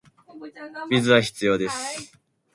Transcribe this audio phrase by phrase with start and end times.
[0.89, 2.19] 水は必要です